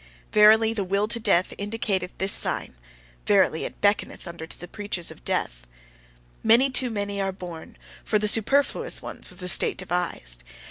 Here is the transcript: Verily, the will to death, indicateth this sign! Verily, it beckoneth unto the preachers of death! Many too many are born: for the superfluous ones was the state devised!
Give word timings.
Verily, 0.33 0.73
the 0.73 0.83
will 0.83 1.07
to 1.07 1.19
death, 1.19 1.53
indicateth 1.59 2.17
this 2.17 2.31
sign! 2.31 2.73
Verily, 3.27 3.65
it 3.65 3.81
beckoneth 3.81 4.27
unto 4.27 4.47
the 4.47 4.67
preachers 4.67 5.11
of 5.11 5.23
death! 5.23 5.67
Many 6.41 6.71
too 6.71 6.89
many 6.89 7.21
are 7.21 7.31
born: 7.31 7.77
for 8.03 8.17
the 8.17 8.27
superfluous 8.27 9.03
ones 9.03 9.29
was 9.29 9.37
the 9.37 9.47
state 9.47 9.77
devised! 9.77 10.43